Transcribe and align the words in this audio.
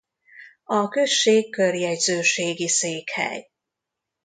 A 0.63 0.87
község 0.87 1.51
körjegyzőségi 1.51 2.67
székhely. 2.67 3.47